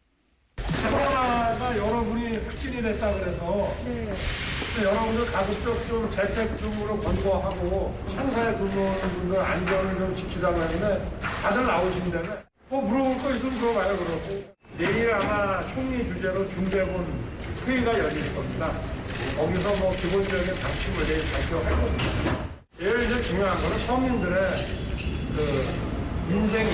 [0.56, 3.74] 코로나가 여러분이 확진이 됐다 그래서
[4.82, 12.82] 여러분들 가급적 좀 재택근무로 권고하고 상사에 근무하는 분들 안전을 좀 지키자고 했는데 다들 나오신다면 뭐
[12.82, 17.06] 물어볼 거 있으면 물어봐요 그러고 내일 아마 총리 주제로 중대본
[17.66, 18.72] 회의가 열릴 겁니다.
[19.36, 22.46] 거기서 뭐 기본적인 방침을 내일 발표할 겁니다.
[22.78, 24.36] 제일 이제 중요한 거는 서민들의
[25.34, 26.68] 그 인생이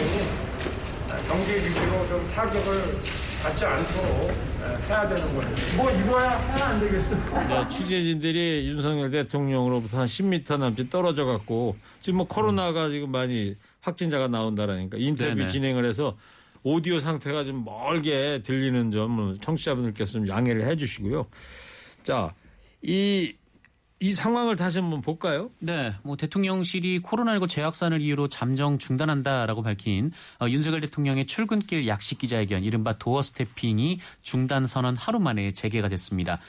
[1.29, 2.99] 경제 위기로 좀 타격을
[3.43, 5.55] 받지 않도록 에, 해야 되는 거예요.
[5.77, 7.49] 뭐 입어야 해야 안 되겠어요.
[7.49, 14.29] 네, 취재진들이 윤석열 대통령으로부터 한 10m 남짓 떨어져 갖고 지금 뭐 코로나가 지금 많이 확진자가
[14.29, 15.47] 나온다라니까 인터뷰 네네.
[15.47, 16.17] 진행을 해서
[16.63, 21.27] 오디오 상태가 좀 멀게 들리는 점을 청취자분들께서 좀 양해를 해 주시고요.
[22.03, 22.35] 자,
[22.83, 23.35] 이,
[24.01, 25.51] 이 상황을 다시 한번 볼까요?
[25.61, 32.65] 네, 뭐 대통령실이 코로나19 재확산을 이유로 잠정 중단한다라고 밝힌 어, 윤석열 대통령의 출근길 약식 기자회견,
[32.65, 36.41] 이른바 도어 스태핑이 중단 선언 하루 만에 재개가 됐습니다.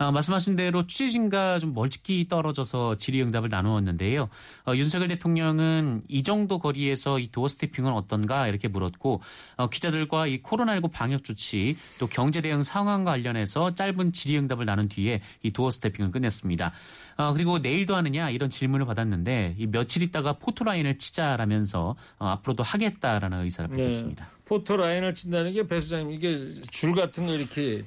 [0.00, 4.30] 어, 말씀하신 대로 취재진과 좀 멀찍이 떨어져서 질의응답을 나누었는데요.
[4.66, 9.20] 어, 윤석열 대통령은 이 정도 거리에서 이 도어 스태핑은 어떤가 이렇게 물었고
[9.58, 15.20] 어, 기자들과 이 코로나19 방역 조치 또 경제 대응 상황과 관련해서 짧은 질의응답을 나눈 뒤에
[15.42, 16.72] 이 도어 스태핑을 끝냈습니다.
[17.18, 23.42] 어, 그리고 내일도 하느냐 이런 질문을 받았는데 이 며칠 있다가 포토라인을 치자라면서 어, 앞으로도 하겠다라는
[23.44, 23.76] 의사를 네.
[23.82, 24.30] 밝혔습니다.
[24.46, 26.34] 포토 라인을 친다는 게배 소장님 이게
[26.70, 27.84] 줄 같은 거 이렇게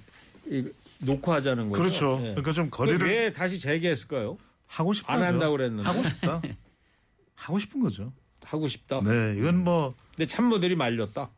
[0.47, 0.63] 이-
[1.03, 1.81] 놓고 하자는 거죠.
[1.81, 2.17] 그렇죠.
[2.21, 2.29] 예.
[2.29, 4.37] 그러니까 좀 거리를 왜 다시 재개했을까요?
[4.67, 5.13] 하고 싶다.
[5.13, 5.83] 안 한다고 그랬는데.
[5.87, 6.41] 하고 싶다.
[7.35, 8.11] 하고 싶은 거죠.
[8.43, 9.01] 하고 싶다.
[9.01, 11.29] 네, 이건 뭐 근데 참모들이 말렸다.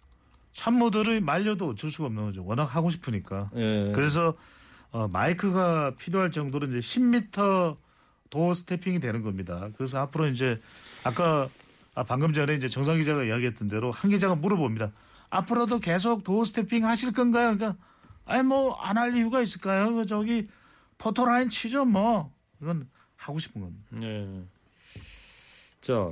[0.54, 2.46] 참모들이 말려도 어쩔 수가 없는 거죠.
[2.46, 3.50] 워낙 하고 싶으니까.
[3.56, 3.92] 예.
[3.94, 4.36] 그래서
[4.92, 7.78] 어, 마이크가 필요할 정도로 이제 10m
[8.30, 9.70] 도어 스태핑이 되는 겁니다.
[9.78, 10.60] 그래서 앞으로 이제
[11.04, 11.50] 아까
[11.94, 14.92] 아, 방금 전에 이제 정상 기자가 이야기했던 대로 한 기자가 물어봅니다.
[15.30, 17.56] 앞으로도 계속 도어 스태핑 하실 건가요?
[17.58, 17.78] 그러니까
[18.26, 19.94] 아니 뭐 안 할 이유가 있을까요?
[19.94, 20.50] 그 저기
[20.98, 22.34] 포토라인 치죠 뭐.
[22.62, 23.86] 이건 하고 싶은 겁니다.
[24.02, 24.44] 예.
[25.82, 26.12] 자,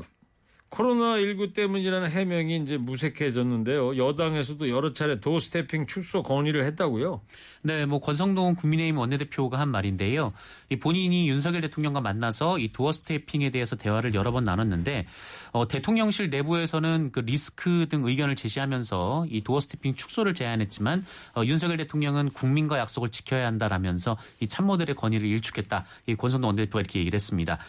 [0.74, 3.96] 코로나19 때문이라는 해명이 이제 무색해졌는데요.
[3.98, 7.22] 여당에서도 여러 차례 doorstepping 축소 건의를 했다고요.
[7.62, 10.34] 네, 뭐 권성동 국민의힘 원내대표가 한 말인데요.
[10.70, 15.06] 이 본인이 윤석열 대통령과 만나서 이 doorstepping에 대해서 대화를 여러 번 나눴는데
[15.52, 21.04] 어, 대통령실 내부에서는 그 리스크 등 의견을 제시하면서 이 doorstepping 축소를 제안했지만
[21.36, 25.86] 어, 윤석열 대통령은 국민과 약속을 지켜야 한다라면서 이 참모들의 건의를 일축했다.
[26.08, 27.60] 이 권성동 원내대표가 이렇게 얘기를 했습니다.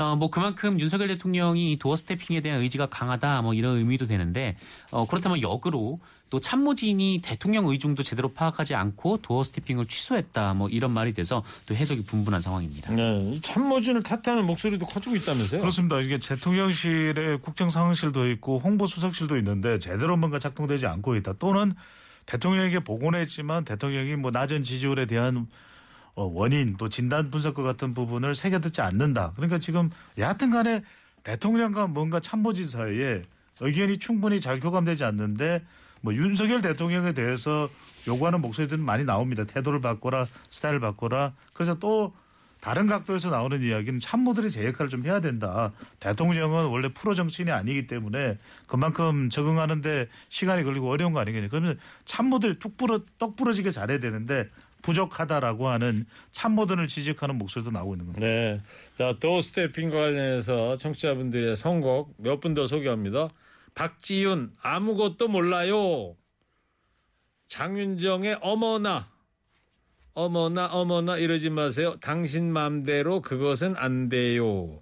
[0.00, 4.56] 어, 뭐 그만큼 윤석열 대통령이 이 도어 스태핑에 대한 의지가 강하다 뭐 이런 의미도 되는데
[4.90, 5.98] 어, 그렇다면 역으로
[6.30, 11.74] 또 참모진이 대통령 의중도 제대로 파악하지 않고 도어 스태핑을 취소했다 뭐 이런 말이 돼서 또
[11.74, 12.92] 해석이 분분한 상황입니다.
[12.94, 15.60] 네, 이 참모진을 탓하는 목소리도 커지고 있다면서요.
[15.60, 16.00] 그렇습니다.
[16.00, 21.34] 이게 대통령실에 국정상황실도 있고 홍보수석실도 있는데 제대로 뭔가 작동되지 않고 있다.
[21.38, 21.74] 또는
[22.26, 25.46] 대통령에게 보고했지만 대통령이 뭐 낮은 지지율에 대한 어,
[26.14, 29.32] 원인 또 진단 분석과 같은 부분을 새겨 듣지 않는다.
[29.36, 30.82] 그러니까 지금 여하튼 간에
[31.22, 33.22] 대통령과 뭔가 참모진 사이에
[33.60, 35.62] 의견이 충분히 잘 교감되지 않는데
[36.00, 37.68] 뭐 윤석열 대통령에 대해서
[38.08, 39.44] 요구하는 목소리들은 많이 나옵니다.
[39.44, 41.34] 태도를 바꿔라, 스타일을 바꿔라.
[41.52, 42.14] 그래서 또
[42.60, 45.72] 다른 각도에서 나오는 이야기는 참모들이 제 역할을 좀 해야 된다.
[45.98, 51.48] 대통령은 원래 프로 정치인이 아니기 때문에 그만큼 적응하는데 시간이 걸리고 어려운 거 아니겠냐.
[51.48, 54.48] 그러면 참모들이 뚝 부러, 떡 부러지게 잘해야 되는데
[54.82, 58.26] 부족하다라고 하는 참모들을 지적하는 목소리도 나오고 있는 겁니다.
[58.26, 58.60] 네.
[58.98, 63.28] 자, 도스태핑과 관련해서 청취자분들의 선곡 몇 분 더 소개합니다.
[63.74, 66.16] 박지윤, 아무것도 몰라요.
[67.48, 69.08] 장윤정의 어머나.
[70.12, 71.96] 어머나, 어머나 이러지 마세요.
[72.00, 74.80] 당신 맘대로 그것은 안 돼요.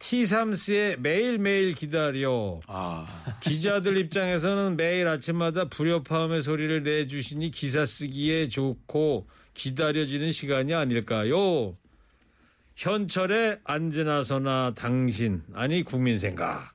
[0.00, 2.60] T3스의 매일매일 기다려.
[2.66, 3.04] 아,
[3.40, 11.76] 기자들 입장에서는 매일 아침마다 불협화음의 소리를 내주시니 기사 쓰기에 좋고 기다려지는 시간이 아닐까요?
[12.76, 16.72] 현철의 앉으나 서나 당신 아니 국민 생각.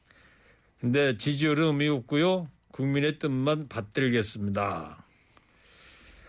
[0.79, 2.47] 근데 지지율은 의미 없고요.
[2.71, 5.03] 국민의 뜻만 받들겠습니다.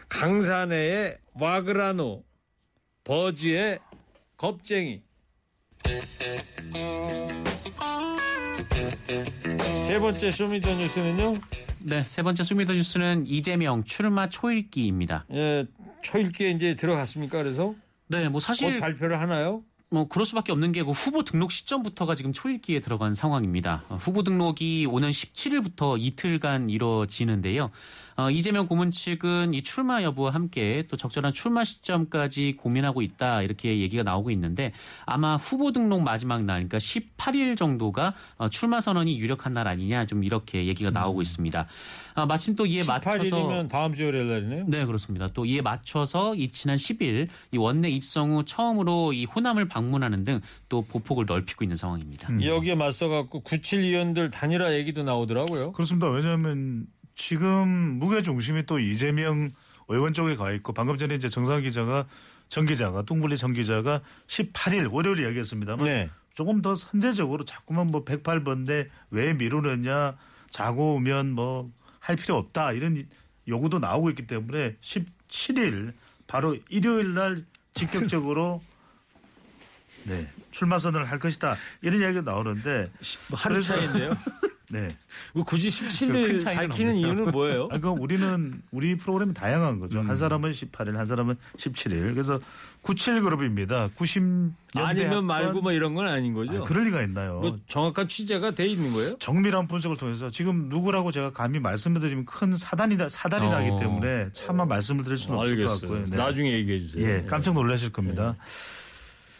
[0.08, 2.24] 강산의 와그라노
[3.04, 3.80] 버지의
[4.38, 5.02] 겁쟁이
[9.84, 11.34] 세 번째 쇼미더뉴스는요.
[11.80, 15.24] 네, 세 번째 수미더 뉴스는 이재명 출마 초읽기입니다.
[15.32, 15.66] 예,
[16.02, 17.38] 초읽기에 이제 들어갔습니까?
[17.38, 17.74] 그래서
[18.08, 19.62] 네, 뭐 사실 곧 발표를 하나요?
[19.88, 23.84] 뭐 그럴 수밖에 없는 게 그 후보 등록 시점부터가 지금 초읽기에 들어간 상황입니다.
[23.88, 27.70] 어, 후보 등록이 오는 17일부터 이틀간 이뤄지는데요.
[28.16, 33.80] 어, 이재명 고문 측은 이 출마 여부와 함께 또 적절한 출마 시점까지 고민하고 있다 이렇게
[33.80, 34.72] 얘기가 나오고 있는데
[35.04, 40.24] 아마 후보 등록 마지막 날 그러니까 18일 정도가 어, 출마 선언이 유력한 날 아니냐 좀
[40.24, 41.66] 이렇게 얘기가 나오고 있습니다.
[42.14, 44.64] 어, 마침 또 이에 맞춰서 18일이면 다음 주 월요일 날이네요.
[44.68, 45.28] 네, 그렇습니다.
[45.34, 50.40] 또 이에 맞춰서 이 지난 10일 이 원내 입성 후 처음으로 이 호남을 방문하는 등
[50.68, 52.28] 또 보폭을 넓히고 있는 상황입니다.
[52.44, 55.72] 여기에 맞서 갖고 97위원들 단일화 얘기도 나오더라고요.
[55.72, 56.08] 그렇습니다.
[56.08, 56.86] 왜냐하면
[57.26, 59.50] 지금 무게 중심이 또 이재명
[59.88, 62.06] 의원 쪽에 가 있고 방금 전에 이제 정상 기자가
[62.48, 66.10] 정 기자가 뚱블리 정 기자가 18일 월요일 이야기했습니다만 네.
[66.34, 70.16] 조금 더 선제적으로 자꾸만 뭐 108번데 왜 미루느냐
[70.50, 71.72] 자고 오면 뭐
[72.06, 73.04] 할 필요 없다 이런
[73.48, 75.92] 요구도 나오고 있기 때문에 17일
[76.28, 78.62] 바로 일요일 날 직격적으로
[80.06, 82.92] 네 출마 선언을 할 것이다 이런 이야기가 나오는데
[83.32, 84.12] 하루 그래서- 차인데요.
[84.70, 84.96] 네.
[85.34, 87.06] 왜 굳이 큰 17일 차이는 밝히는 없네요.
[87.06, 87.64] 이유는 뭐예요?
[87.64, 90.00] 아, 그러니까 우리는 우리 프로그램이 다양한 거죠.
[90.00, 90.08] 음.
[90.08, 92.12] 한 사람은 18일, 한 사람은 17일.
[92.12, 92.40] 그래서
[92.82, 93.88] 97 그룹입니다.
[93.96, 96.64] 90년대 아니면 말고 뭐 이런 건 아닌 거죠?
[96.64, 97.40] 그럴 리가 있나요?
[97.40, 99.14] 뭐 정확한 취재가 돼 있는 거예요?
[99.18, 103.50] 정밀한 분석을 통해서 지금 누구라고 제가 감히 말씀을 드리면 큰 사단이 다 사단이 어.
[103.50, 105.80] 나기 때문에 차마 말씀을 드릴 수는 없을 것.
[105.80, 106.06] 같고요.
[106.06, 106.16] 네.
[106.16, 107.08] 나중에 얘기해 주세요.
[107.08, 108.34] 예, 깜짝 놀라실 겁니다.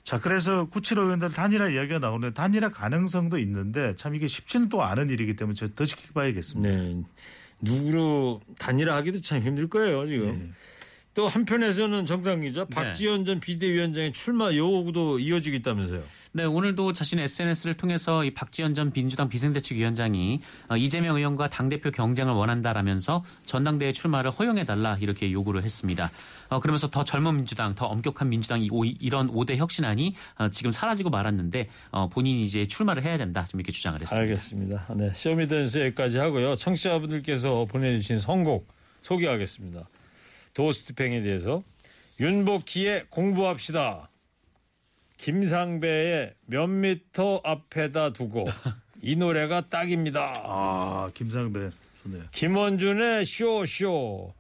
[0.07, 5.11] 자, 그래서 97 의원들 단일화 이야기가 나오는데 단일화 가능성도 있는데 참 이게 쉽지는 또 않은
[5.11, 6.71] 일이기 때문에 제가 더 지켜봐야겠습니다.
[6.71, 7.03] 네.
[7.61, 10.27] 누구로 단일화 하기도 참 힘들 거예요 지금.
[10.39, 10.51] 네.
[11.17, 16.03] 또 한편에서는 정상 기자 박지원 전 비대위원장의 출마 요구도 이어지고 있다면서요.
[16.33, 22.35] 네, 오늘도 자신의 SNS를 통해서 이 박지원 전 민주당 비상대책위원장이 어, 이재명 의원과 당대표 경쟁을
[22.35, 26.11] 원한다라면서 전당대회 출마를 허용해달라 이렇게 요구를 했습니다.
[26.51, 30.71] 어, 그러면서 더 젊은 민주당, 더 엄격한 민주당 이 오- 이런 5대 혁신안이 어, 지금
[30.71, 34.21] 사라지고 말았는데 어, 본인이 이제 출마를 해야 된다 좀 이렇게 주장을 했습니다.
[34.23, 34.87] 알겠습니다.
[34.95, 36.57] 네, 쇼미더뉴스 여기까지 하고요.
[36.57, 38.69] 청취자분들께서 보내주신 선곡
[39.01, 39.89] 소개하겠습니다.
[40.57, 41.63] 도스트팽에 대해서
[42.19, 44.11] 윤복희의 공부합시다.
[45.19, 48.47] 김상배의 몇 미터 앞에다 두고
[49.03, 50.43] 이 노래가 딱입니다.
[50.45, 51.69] 아, 김상배
[52.03, 52.25] 좋네요.
[52.33, 54.33] 김원준의 쇼쇼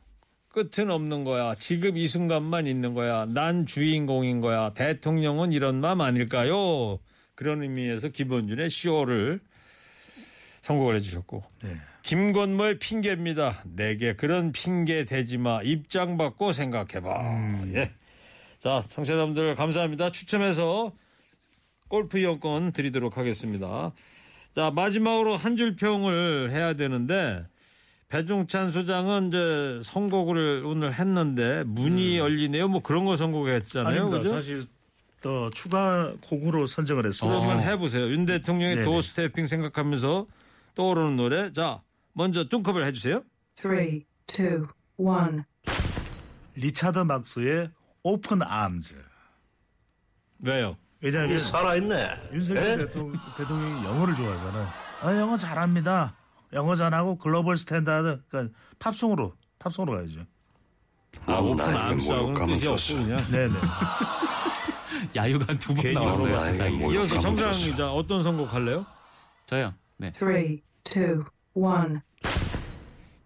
[0.48, 1.54] 끝은 없는 거야.
[1.56, 3.26] 지금 이 순간만 있는 거야.
[3.26, 4.72] 난 주인공인 거야.
[4.72, 6.98] 대통령은 이런 마음 아닐까요?
[7.34, 9.40] 그런 의미에서 김원준의 쇼를
[10.66, 11.76] 선곡을 해주셨고 네.
[12.02, 13.62] 김건모의 핑계입니다.
[13.64, 15.60] 내게 그런 핑계 대지 마.
[15.62, 17.20] 입장 받고 생각해봐.
[17.20, 17.72] 음.
[17.76, 17.92] 예.
[18.58, 20.10] 자, 청취자분들 감사합니다.
[20.10, 20.92] 추첨해서
[21.88, 23.92] 골프 이용권 드리도록 하겠습니다.
[24.54, 27.46] 자, 마지막으로 한 줄 평을 해야 되는데
[28.08, 32.66] 배종찬 소장은 이제 선곡을 오늘 했는데 문이 열리네요.
[32.68, 33.92] 뭐 그런 거 선곡했잖아요.
[33.94, 33.96] 음.
[33.98, 34.18] 아닙니다.
[34.18, 34.34] 그죠?
[34.34, 34.64] 사실
[35.22, 37.38] 또 추가 곡으로 선정을 했습니다.
[37.40, 38.10] 그러면 해보세요.
[38.10, 38.84] 윤 대통령의.
[38.84, 40.26] doorstepping 생각하면서
[40.76, 41.50] 떠오르는 노래.
[41.52, 43.22] 자, 먼저 뚱커벨 해주세요.
[43.56, 45.42] Three, two, one.
[46.54, 47.70] 리차드 막스의
[48.04, 48.94] Open Arms.
[50.44, 50.76] 왜요?
[51.00, 52.30] 왜냐하면 살아있네.
[52.32, 54.68] 윤석열 대통령, 대통령이 영어를 좋아하잖아요.
[55.02, 56.14] 아, 영어 잘합니다.
[56.52, 58.22] 영어 잘하고 global standard.
[58.28, 60.20] 그러니까 팝송으로 팝송으로 가야죠.
[61.26, 62.94] 아, 오픈 나에게 arms하고는 뜻이.
[62.94, 63.30] 그냥.
[63.30, 63.54] 네네.
[65.16, 67.52] 야유가 두 번 나왔어요 이어서 정상.
[67.52, 68.84] 기자 어떤 선곡 할래요?
[69.46, 69.74] 저요.
[69.98, 70.12] 네.
[70.12, 71.24] Three, two,
[71.54, 72.00] one.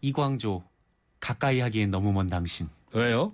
[0.03, 0.63] 이광조
[1.19, 3.33] 가까이 하기엔 너무 먼 당신 왜요?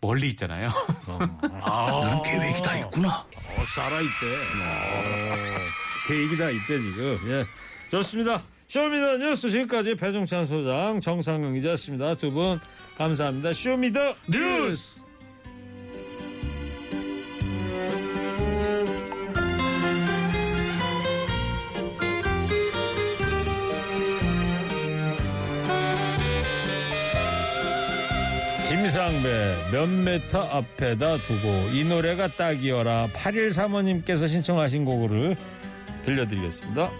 [0.00, 0.68] 멀리 있잖아요.
[1.04, 1.18] 그런
[2.22, 3.20] 계획이 다 있구나.
[3.20, 4.36] 어, 살아 있대.
[4.36, 7.18] 어, 계획이 다 있대, 지금.
[7.30, 7.44] 예.
[7.90, 8.42] 좋습니다.
[8.68, 12.14] Show Me The 뉴스 지금까지 배종찬 소장, 정상근 기자였습니다.
[12.16, 12.58] 두 분
[12.96, 13.52] 감사합니다.
[13.52, 15.02] Show Me The 뉴스!
[28.94, 35.36] 김상배 몇 메터 앞에다 두고 이 노래가 딱이어라 8135님께서 신청하신 곡을
[36.04, 36.92] 들려드리겠습니다.